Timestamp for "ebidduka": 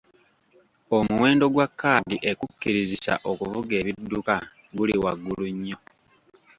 3.81-4.35